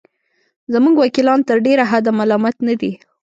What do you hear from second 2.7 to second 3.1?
دي.